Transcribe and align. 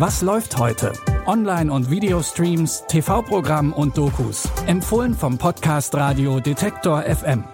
Was 0.00 0.22
läuft 0.22 0.56
heute? 0.56 0.94
Online- 1.26 1.70
und 1.70 1.90
Videostreams, 1.90 2.84
TV-Programm 2.88 3.74
und 3.74 3.98
Dokus. 3.98 4.48
Empfohlen 4.66 5.12
vom 5.12 5.36
Podcast 5.36 5.94
Radio 5.94 6.40
Detektor 6.40 7.02
FM. 7.02 7.44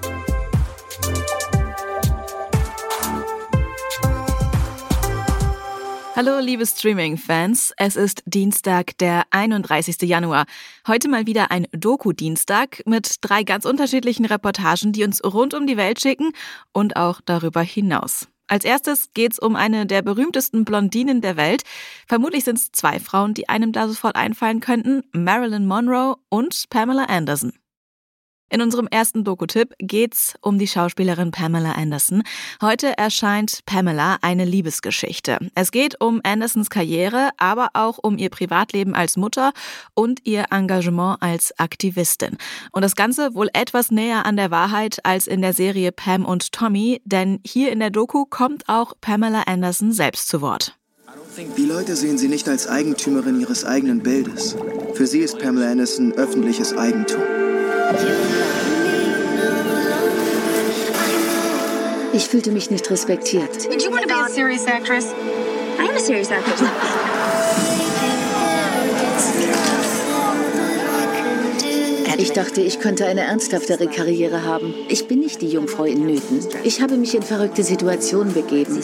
Hallo 6.15 6.39
liebe 6.39 6.65
Streaming-Fans, 6.65 7.73
es 7.79 7.97
ist 7.97 8.23
Dienstag, 8.27 8.97
der 8.99 9.25
31. 9.31 10.03
Januar. 10.03 10.47
Heute 10.87 11.09
mal 11.09 11.27
wieder 11.27 11.51
ein 11.51 11.67
Doku-Dienstag 11.73 12.81
mit 12.87 13.17
drei 13.23 13.43
ganz 13.43 13.65
unterschiedlichen 13.65 14.25
Reportagen, 14.25 14.93
die 14.93 15.03
uns 15.03 15.21
rund 15.25 15.53
um 15.53 15.67
die 15.67 15.77
Welt 15.77 16.01
schicken 16.01 16.31
und 16.73 16.95
auch 16.97 17.21
darüber 17.25 17.63
hinaus. 17.63 18.29
Als 18.49 18.65
erstes 18.65 19.13
geht's 19.13 19.39
um 19.39 19.57
eine 19.57 19.87
der 19.87 20.03
berühmtesten 20.03 20.65
Blondinen 20.65 21.21
der 21.21 21.37
Welt. 21.37 21.63
Vermutlich 22.07 22.45
sind 22.45 22.59
es 22.59 22.71
zwei 22.71 23.01
Frauen, 23.01 23.35
die 23.35 23.49
einem 23.49 23.73
da 23.73 23.89
sofort 23.89 24.17
einfallen 24.17 24.61
könnten, 24.61 25.03
Marilyn 25.13 25.67
Monroe 25.67 26.17
und 26.29 26.67
Pamela 26.71 27.05
Anderson. 27.05 27.53
In 28.49 28.63
unserem 28.63 28.87
ersten 28.87 29.25
Doku-Tipp 29.25 29.75
geht's 29.79 30.35
um 30.41 30.57
die 30.57 30.69
Schauspielerin 30.69 31.33
Pamela 31.33 31.73
Anderson. 31.73 32.23
Heute 32.63 32.97
erscheint 32.97 33.61
Pamela 33.67 34.19
eine 34.23 34.45
Liebesgeschichte. 34.45 35.39
Es 35.57 35.73
geht 35.73 36.01
um 36.01 36.21
Andersons 36.23 36.71
Karriere, 36.71 37.31
aber 37.39 37.71
auch 37.75 37.99
um 37.99 38.19
ihr 38.19 38.31
Privatleben 38.31 38.95
als 38.95 39.17
Mutter 39.17 39.53
und 39.95 40.21
ihr 40.25 40.45
Engagement 40.53 41.21
als 41.21 41.59
Aktivistin. 41.59 42.39
Und 42.71 42.83
das 42.83 42.95
Ganze 42.95 43.35
wohl 43.35 43.49
etwas 43.53 43.91
näher 43.91 44.25
an 44.27 44.37
der 44.37 44.53
Wahrheit 44.53 45.05
als 45.05 45.27
in 45.27 45.43
der 45.43 45.53
Serie 45.53 45.91
Pam 45.91 46.25
und 46.25 46.53
Tommy, 46.53 47.03
denn 47.05 47.41
hier 47.45 47.73
in 47.73 47.81
der 47.81 47.91
Doku 47.91 48.27
kommt 48.27 48.69
auch 48.69 48.93
Pamela 49.01 49.43
Anderson 49.47 49.91
selbst 49.91 50.29
zu 50.29 50.41
Wort. 50.41 50.77
Die 51.57 51.67
Leute 51.67 51.97
sehen 51.97 52.17
sie 52.17 52.29
nicht 52.29 52.49
als 52.49 52.69
Eigentümerin 52.69 53.41
ihres 53.41 53.65
eigenen 53.65 54.03
Bildes. 54.05 54.57
Für 54.95 55.07
sie 55.07 55.19
ist 55.19 55.39
Pamela 55.41 55.73
Anderson 55.73 56.13
öffentliches 56.13 56.75
Eigentum. 56.77 57.21
Ich 62.13 62.29
fühlte 62.29 62.51
mich 62.51 62.71
nicht 62.71 62.91
respektiert. 62.91 63.71
Did 63.71 63.83
you 63.83 63.91
want 63.91 64.03
to 64.03 64.09
be 64.09 64.15
a 64.15 64.29
serious 64.29 64.67
actress? 64.67 65.13
I 65.79 65.89
am 65.89 65.95
a 65.95 65.99
serious 65.99 66.31
actress. 66.31 66.63
Ich 72.19 72.33
dachte, 72.33 72.63
ich 72.63 72.81
könnte 72.81 73.07
eine 73.07 73.21
ernsthaftere 73.21 73.87
Karriere 73.89 74.45
haben. 74.45 74.75
Ich 74.89 75.07
bin 75.07 75.21
nicht 75.21 75.43
die 75.43 75.49
Jungfrau 75.49 75.85
in 75.85 76.07
Nöten. 76.07 76.41
Ich 76.65 76.81
habe 76.81 76.97
mich 76.97 77.15
in 77.15 77.23
verrückte 77.23 77.63
Situationen 77.63 78.33
begeben. 78.33 78.81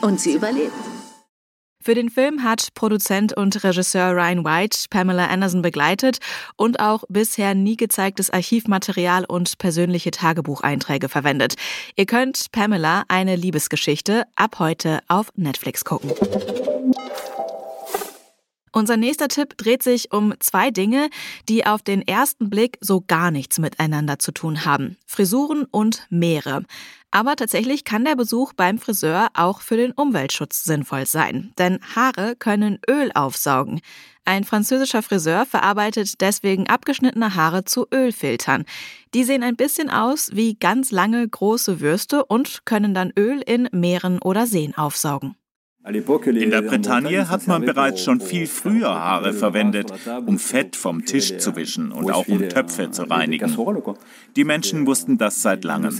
Und 0.00 0.20
sie 0.20 0.32
überlebt. 0.32 0.72
Für 1.86 1.94
den 1.94 2.10
Film 2.10 2.42
hat 2.42 2.74
Produzent 2.74 3.36
und 3.36 3.62
Regisseur 3.62 4.10
Ryan 4.10 4.44
White 4.44 4.76
Pamela 4.90 5.28
Anderson 5.28 5.62
begleitet 5.62 6.18
und 6.56 6.80
auch 6.80 7.04
bisher 7.08 7.54
nie 7.54 7.76
gezeigtes 7.76 8.28
Archivmaterial 8.28 9.24
und 9.24 9.58
persönliche 9.58 10.10
Tagebucheinträge 10.10 11.08
verwendet. 11.08 11.54
Ihr 11.94 12.06
könnt 12.06 12.50
Pamela 12.50 13.04
eine 13.06 13.36
Liebesgeschichte 13.36 14.24
ab 14.34 14.58
heute 14.58 14.98
auf 15.06 15.30
Netflix 15.36 15.84
gucken. 15.84 16.10
Unser 18.76 18.98
nächster 18.98 19.28
Tipp 19.28 19.56
dreht 19.56 19.82
sich 19.82 20.12
um 20.12 20.34
zwei 20.38 20.70
Dinge, 20.70 21.08
die 21.48 21.64
auf 21.64 21.80
den 21.80 22.06
ersten 22.06 22.50
Blick 22.50 22.76
so 22.82 23.00
gar 23.00 23.30
nichts 23.30 23.58
miteinander 23.58 24.18
zu 24.18 24.32
tun 24.32 24.66
haben. 24.66 24.98
Frisuren 25.06 25.64
und 25.70 26.06
Meere. 26.10 26.62
Aber 27.10 27.36
tatsächlich 27.36 27.84
kann 27.84 28.04
der 28.04 28.16
Besuch 28.16 28.52
beim 28.52 28.76
Friseur 28.76 29.28
auch 29.32 29.62
für 29.62 29.78
den 29.78 29.92
Umweltschutz 29.92 30.64
sinnvoll 30.64 31.06
sein. 31.06 31.54
Denn 31.56 31.78
Haare 31.94 32.36
können 32.36 32.78
Öl 32.86 33.10
aufsaugen. 33.14 33.80
Ein 34.26 34.44
französischer 34.44 35.00
Friseur 35.00 35.46
verarbeitet 35.46 36.20
deswegen 36.20 36.68
abgeschnittene 36.68 37.34
Haare 37.34 37.64
zu 37.64 37.86
Ölfiltern. 37.90 38.66
Die 39.14 39.24
sehen 39.24 39.42
ein 39.42 39.56
bisschen 39.56 39.88
aus 39.88 40.32
wie 40.34 40.52
ganz 40.52 40.90
lange 40.90 41.26
große 41.26 41.80
Würste 41.80 42.26
und 42.26 42.66
können 42.66 42.92
dann 42.92 43.10
Öl 43.18 43.40
in 43.40 43.70
Meeren 43.72 44.20
oder 44.20 44.46
Seen 44.46 44.76
aufsaugen. 44.76 45.34
In 45.86 46.50
der 46.50 46.62
Bretagne 46.62 47.28
hat 47.28 47.46
man 47.46 47.64
bereits 47.64 48.02
schon 48.02 48.20
viel 48.20 48.48
früher 48.48 48.88
Haare 48.88 49.32
verwendet, 49.32 49.92
um 50.26 50.38
Fett 50.38 50.74
vom 50.74 51.04
Tisch 51.04 51.38
zu 51.38 51.54
wischen 51.54 51.92
und 51.92 52.10
auch 52.10 52.26
um 52.26 52.48
Töpfe 52.48 52.90
zu 52.90 53.04
reinigen. 53.04 53.56
Die 54.34 54.44
Menschen 54.44 54.84
wussten 54.86 55.16
das 55.16 55.42
seit 55.42 55.62
langem. 55.62 55.96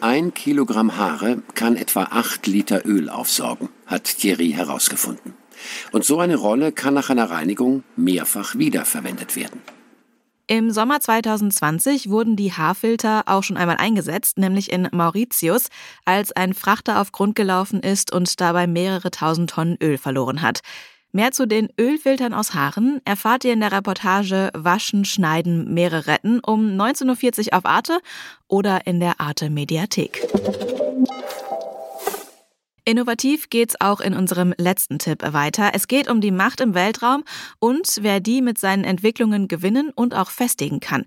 Ein 0.00 0.34
Kilogramm 0.34 0.96
Haare 0.98 1.42
kann 1.54 1.76
etwa 1.76 2.02
acht 2.10 2.46
Liter 2.46 2.84
Öl 2.84 3.08
aufsaugen, 3.08 3.70
hat 3.86 4.04
Thierry 4.04 4.50
herausgefunden. 4.50 5.32
Und 5.92 6.04
so 6.04 6.18
eine 6.18 6.36
Rolle 6.36 6.72
kann 6.72 6.92
nach 6.92 7.08
einer 7.08 7.30
Reinigung 7.30 7.84
mehrfach 7.96 8.56
wiederverwendet 8.56 9.34
werden. 9.34 9.62
Im 10.46 10.70
Sommer 10.70 11.00
2020 11.00 12.10
wurden 12.10 12.36
die 12.36 12.52
Haarfilter 12.52 13.22
auch 13.26 13.42
schon 13.42 13.56
einmal 13.56 13.78
eingesetzt, 13.78 14.36
nämlich 14.36 14.70
in 14.70 14.88
Mauritius, 14.92 15.68
als 16.04 16.32
ein 16.32 16.52
Frachter 16.52 17.00
auf 17.00 17.12
Grund 17.12 17.34
gelaufen 17.34 17.80
ist 17.80 18.12
und 18.12 18.40
dabei 18.42 18.66
mehrere 18.66 19.10
tausend 19.10 19.48
Tonnen 19.50 19.78
Öl 19.82 19.96
verloren 19.96 20.42
hat. 20.42 20.60
Mehr 21.12 21.32
zu 21.32 21.46
den 21.46 21.68
Ölfiltern 21.80 22.34
aus 22.34 22.54
Haaren 22.54 23.00
erfahrt 23.06 23.44
ihr 23.44 23.54
in 23.54 23.60
der 23.60 23.72
Reportage 23.72 24.50
Waschen, 24.52 25.06
Schneiden, 25.06 25.72
Meere 25.72 26.08
retten 26.08 26.40
um 26.40 26.60
19.40 26.60 27.46
Uhr 27.46 27.58
auf 27.58 27.64
Arte 27.64 28.00
oder 28.46 28.86
in 28.86 29.00
der 29.00 29.20
Arte 29.20 29.48
Mediathek. 29.48 30.28
Innovativ 32.86 33.48
geht's 33.48 33.80
auch 33.80 34.00
in 34.00 34.12
unserem 34.12 34.52
letzten 34.58 34.98
Tipp 34.98 35.22
weiter. 35.22 35.70
Es 35.72 35.88
geht 35.88 36.10
um 36.10 36.20
die 36.20 36.30
Macht 36.30 36.60
im 36.60 36.74
Weltraum 36.74 37.24
und 37.58 37.88
wer 38.02 38.20
die 38.20 38.42
mit 38.42 38.58
seinen 38.58 38.84
Entwicklungen 38.84 39.48
gewinnen 39.48 39.90
und 39.94 40.14
auch 40.14 40.28
festigen 40.28 40.80
kann. 40.80 41.06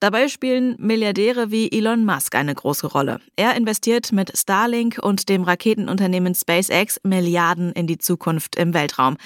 Dabei 0.00 0.28
spielen 0.28 0.74
Milliardäre 0.78 1.50
wie 1.50 1.70
Elon 1.70 2.06
Musk 2.06 2.34
eine 2.34 2.54
große 2.54 2.86
Rolle. 2.86 3.20
Er 3.36 3.56
investiert 3.56 4.10
mit 4.10 4.38
Starlink 4.38 4.98
und 5.02 5.28
dem 5.28 5.42
Raketenunternehmen 5.42 6.34
SpaceX 6.34 6.98
Milliarden 7.02 7.72
in 7.72 7.86
die 7.86 7.98
Zukunft 7.98 8.56
im 8.56 8.72
Weltraum. 8.72 9.18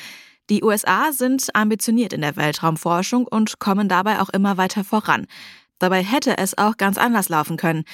Die 0.50 0.64
USA 0.64 1.12
sind 1.12 1.54
ambitioniert 1.54 2.12
in 2.12 2.22
der 2.22 2.34
Weltraumforschung 2.34 3.28
und 3.28 3.60
kommen 3.60 3.88
dabei 3.88 4.20
auch 4.20 4.30
immer 4.30 4.56
weiter 4.56 4.82
voran. 4.82 5.28
Dabei 5.78 6.02
hätte 6.02 6.36
es 6.38 6.58
auch 6.58 6.76
ganz 6.76 6.98
anders 6.98 7.28
laufen 7.28 7.56
können. 7.56 7.84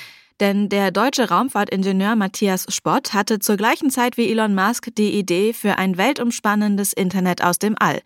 Denn 0.41 0.69
der 0.69 0.91
deutsche 0.93 1.28
Raumfahrtingenieur 1.28 2.15
Matthias 2.15 2.66
Spott 2.69 3.12
hatte 3.12 3.41
zur 3.41 3.56
gleichen 3.56 3.91
Zeit 3.91 4.16
wie 4.16 4.31
Elon 4.31 4.54
Musk 4.54 4.88
die 4.97 5.19
Idee 5.19 5.53
für 5.53 5.78
ein 5.78 5.97
weltumspannendes 5.97 6.93
Internet 6.93 7.43
aus 7.43 7.59
dem 7.59 7.75
All. 7.78 8.00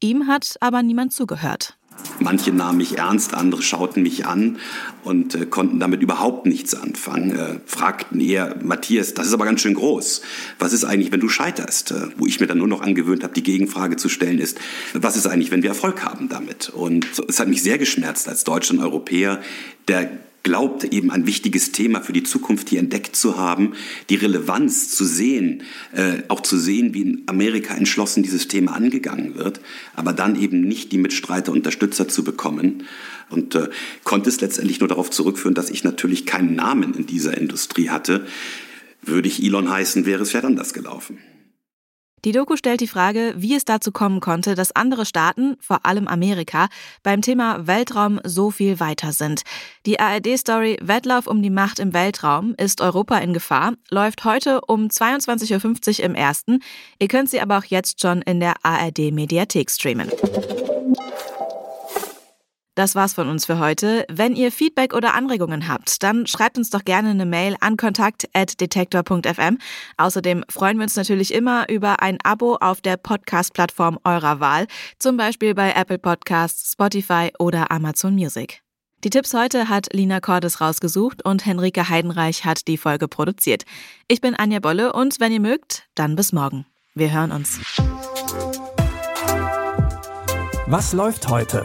Ihm 0.00 0.26
hat 0.26 0.56
aber 0.60 0.82
niemand 0.82 1.12
zugehört. 1.12 1.76
Manche 2.18 2.52
nahmen 2.52 2.78
mich 2.78 2.98
ernst, 2.98 3.34
andere 3.34 3.62
schauten 3.62 4.02
mich 4.02 4.26
an 4.26 4.58
und 5.04 5.34
äh, 5.34 5.46
konnten 5.46 5.78
damit 5.78 6.02
überhaupt 6.02 6.46
nichts 6.46 6.74
anfangen. 6.74 7.36
Äh, 7.36 7.60
fragten 7.66 8.20
eher, 8.20 8.56
Matthias, 8.62 9.14
das 9.14 9.28
ist 9.28 9.34
aber 9.34 9.44
ganz 9.44 9.60
schön 9.60 9.74
groß. 9.74 10.22
Was 10.58 10.72
ist 10.72 10.84
eigentlich, 10.84 11.12
wenn 11.12 11.20
du 11.20 11.28
scheiterst? 11.28 11.92
Äh, 11.92 12.08
wo 12.16 12.26
ich 12.26 12.40
mir 12.40 12.46
dann 12.46 12.58
nur 12.58 12.68
noch 12.68 12.82
angewöhnt 12.82 13.22
habe, 13.22 13.34
die 13.34 13.42
Gegenfrage 13.42 13.96
zu 13.96 14.08
stellen, 14.08 14.38
ist, 14.38 14.58
was 14.92 15.16
ist 15.16 15.26
eigentlich, 15.26 15.50
wenn 15.50 15.62
wir 15.62 15.70
Erfolg 15.70 16.04
haben 16.04 16.28
damit? 16.28 16.68
Und 16.68 17.06
es 17.28 17.38
hat 17.38 17.48
mich 17.48 17.62
sehr 17.62 17.78
geschmerzt 17.78 18.28
als 18.28 18.44
Deutscher 18.44 18.74
und 18.74 18.80
Europäer, 18.80 19.40
der 19.88 20.10
glaubt, 20.44 20.84
eben 20.84 21.10
ein 21.10 21.26
wichtiges 21.26 21.72
Thema 21.72 22.00
für 22.00 22.12
die 22.12 22.22
Zukunft 22.22 22.68
hier 22.68 22.78
entdeckt 22.78 23.16
zu 23.16 23.36
haben, 23.36 23.72
die 24.10 24.14
Relevanz 24.14 24.94
zu 24.94 25.04
sehen, 25.04 25.64
äh, 25.92 26.22
auch 26.28 26.40
zu 26.40 26.56
sehen, 26.56 26.94
wie 26.94 27.02
in 27.02 27.22
Amerika 27.26 27.74
entschlossen 27.74 28.22
dieses 28.22 28.46
Thema 28.46 28.74
angegangen 28.74 29.34
wird, 29.34 29.60
aber 29.96 30.12
dann 30.12 30.40
eben 30.40 30.60
nicht 30.60 30.92
die 30.92 30.98
Mitstreiter, 30.98 31.50
Unterstützer 31.50 32.06
zu 32.06 32.22
bekommen. 32.22 32.84
Und 33.30 33.54
äh, 33.54 33.70
konnte 34.04 34.28
es 34.28 34.40
letztendlich 34.40 34.80
nur 34.80 34.88
darauf 34.88 35.10
zurückführen, 35.10 35.54
dass 35.54 35.70
ich 35.70 35.82
natürlich 35.82 36.26
keinen 36.26 36.54
Namen 36.54 36.94
in 36.94 37.06
dieser 37.06 37.36
Industrie 37.36 37.88
hatte. 37.88 38.26
Würde 39.02 39.28
ich 39.28 39.42
Elon 39.42 39.70
heißen, 39.70 40.06
wäre 40.06 40.22
es 40.22 40.30
vielleicht 40.30 40.44
anders 40.44 40.74
gelaufen. 40.74 41.18
Die 42.24 42.32
Doku 42.32 42.56
stellt 42.56 42.80
die 42.80 42.86
Frage, 42.86 43.34
wie 43.36 43.54
es 43.54 43.66
dazu 43.66 43.92
kommen 43.92 44.20
konnte, 44.20 44.54
dass 44.54 44.74
andere 44.74 45.04
Staaten, 45.04 45.56
vor 45.60 45.84
allem 45.84 46.08
Amerika, 46.08 46.68
beim 47.02 47.20
Thema 47.20 47.66
Weltraum 47.66 48.18
so 48.24 48.50
viel 48.50 48.80
weiter 48.80 49.12
sind. 49.12 49.42
Die 49.84 50.00
ARD-Story 50.00 50.78
Wettlauf 50.80 51.26
um 51.26 51.42
die 51.42 51.50
Macht 51.50 51.78
im 51.78 51.92
Weltraum 51.92 52.54
ist 52.56 52.80
Europa 52.80 53.18
in 53.18 53.34
Gefahr, 53.34 53.74
läuft 53.90 54.24
heute 54.24 54.62
um 54.62 54.86
22.50 54.86 55.98
Uhr 55.98 56.04
im 56.06 56.14
ersten. 56.14 56.60
Ihr 56.98 57.08
könnt 57.08 57.28
sie 57.28 57.42
aber 57.42 57.58
auch 57.58 57.64
jetzt 57.64 58.00
schon 58.00 58.22
in 58.22 58.40
der 58.40 58.54
ARD-Mediathek 58.62 59.70
streamen. 59.70 60.10
Das 62.74 62.96
war's 62.96 63.14
von 63.14 63.28
uns 63.28 63.46
für 63.46 63.58
heute. 63.60 64.04
Wenn 64.10 64.34
ihr 64.34 64.50
Feedback 64.50 64.94
oder 64.94 65.14
Anregungen 65.14 65.68
habt, 65.68 66.02
dann 66.02 66.26
schreibt 66.26 66.58
uns 66.58 66.70
doch 66.70 66.84
gerne 66.84 67.10
eine 67.10 67.26
Mail 67.26 67.56
an 67.60 67.76
kontakt.detektor.fm. 67.76 69.58
Außerdem 69.96 70.44
freuen 70.48 70.78
wir 70.78 70.82
uns 70.82 70.96
natürlich 70.96 71.32
immer 71.32 71.68
über 71.68 72.02
ein 72.02 72.18
Abo 72.24 72.56
auf 72.56 72.80
der 72.80 72.96
Podcast-Plattform 72.96 74.00
eurer 74.02 74.40
Wahl, 74.40 74.66
zum 74.98 75.16
Beispiel 75.16 75.54
bei 75.54 75.72
Apple 75.72 75.98
Podcasts, 75.98 76.72
Spotify 76.72 77.30
oder 77.38 77.70
Amazon 77.70 78.14
Music. 78.14 78.62
Die 79.04 79.10
Tipps 79.10 79.34
heute 79.34 79.68
hat 79.68 79.92
Lina 79.92 80.18
Cordes 80.18 80.60
rausgesucht 80.60 81.24
und 81.24 81.46
Henrike 81.46 81.88
Heidenreich 81.88 82.44
hat 82.44 82.66
die 82.66 82.78
Folge 82.78 83.06
produziert. 83.06 83.64
Ich 84.08 84.20
bin 84.20 84.34
Anja 84.34 84.60
Bolle 84.60 84.94
und 84.94 85.20
wenn 85.20 85.30
ihr 85.30 85.40
mögt, 85.40 85.86
dann 85.94 86.16
bis 86.16 86.32
morgen. 86.32 86.66
Wir 86.94 87.12
hören 87.12 87.30
uns. 87.30 87.60
Was 90.66 90.94
läuft 90.94 91.28
heute? 91.28 91.64